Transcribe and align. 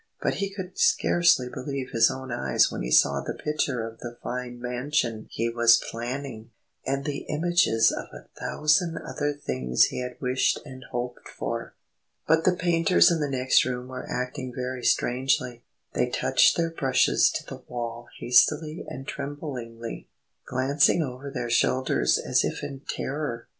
But 0.19 0.37
he 0.41 0.49
could 0.49 0.79
scarcely 0.79 1.47
believe 1.47 1.91
his 1.91 2.09
own 2.09 2.31
eyes 2.31 2.71
when 2.71 2.81
he 2.81 2.89
saw 2.89 3.21
the 3.21 3.35
picture 3.35 3.85
of 3.85 3.99
the 3.99 4.17
fine 4.23 4.59
mansion 4.59 5.27
he 5.29 5.47
was 5.47 5.77
planning, 5.91 6.49
and 6.83 7.05
the 7.05 7.27
images 7.29 7.91
of 7.91 8.05
a 8.11 8.27
thousand 8.35 8.97
other 8.97 9.31
things 9.31 9.83
he 9.91 9.99
had 9.99 10.17
wished 10.19 10.59
and 10.65 10.83
hoped 10.85 11.27
for. 11.29 11.75
But 12.25 12.45
the 12.45 12.55
painters 12.55 13.11
in 13.11 13.19
the 13.19 13.29
next 13.29 13.61
group 13.61 13.87
were 13.89 14.09
acting 14.09 14.51
very 14.55 14.83
strangely. 14.83 15.61
They 15.93 16.09
touched 16.09 16.57
their 16.57 16.71
brushes 16.71 17.29
to 17.33 17.45
the 17.45 17.61
wall 17.67 18.07
hastily 18.19 18.83
and 18.89 19.07
tremblingly, 19.07 20.07
glancing 20.47 21.03
over 21.03 21.29
their 21.29 21.51
shoulders 21.51 22.17
as 22.17 22.43
if 22.43 22.63
in 22.63 22.79
terror. 22.89 23.47